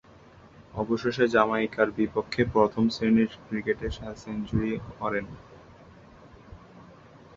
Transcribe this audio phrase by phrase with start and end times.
[0.73, 3.87] অবশেষে জামাইকার বিপক্ষে প্রথম-শ্রেণীর ক্রিকেটে
[4.15, 5.25] সেঞ্চুরি করেন।